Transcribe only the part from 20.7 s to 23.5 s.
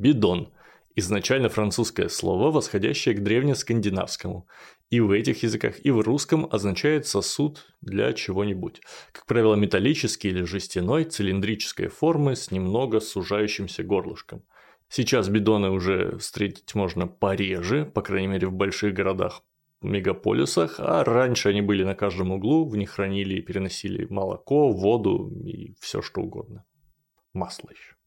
а раньше они были на каждом углу, в них хранили и